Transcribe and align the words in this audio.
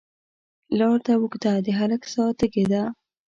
لار 0.77 0.97
ده 1.05 1.13
اوږده، 1.19 1.53
د 1.65 1.67
هلک 1.79 2.01
ساه 2.13 2.31
تږې 2.39 2.65
ده 2.71 2.81